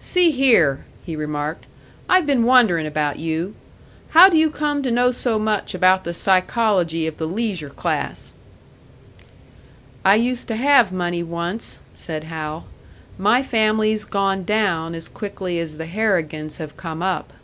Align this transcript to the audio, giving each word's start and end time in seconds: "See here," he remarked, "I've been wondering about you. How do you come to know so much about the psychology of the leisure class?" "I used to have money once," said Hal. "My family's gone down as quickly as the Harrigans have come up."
"See 0.00 0.30
here," 0.30 0.82
he 1.04 1.14
remarked, 1.14 1.66
"I've 2.08 2.24
been 2.24 2.44
wondering 2.44 2.86
about 2.86 3.18
you. 3.18 3.54
How 4.12 4.30
do 4.30 4.38
you 4.38 4.48
come 4.50 4.82
to 4.82 4.90
know 4.90 5.10
so 5.10 5.38
much 5.38 5.74
about 5.74 6.04
the 6.04 6.14
psychology 6.14 7.06
of 7.06 7.18
the 7.18 7.26
leisure 7.26 7.68
class?" 7.68 8.32
"I 10.02 10.14
used 10.14 10.48
to 10.48 10.56
have 10.56 10.90
money 10.90 11.22
once," 11.22 11.80
said 11.94 12.24
Hal. 12.24 12.64
"My 13.18 13.42
family's 13.42 14.06
gone 14.06 14.44
down 14.44 14.94
as 14.94 15.06
quickly 15.06 15.58
as 15.60 15.76
the 15.76 15.84
Harrigans 15.84 16.56
have 16.56 16.78
come 16.78 17.02
up." 17.02 17.34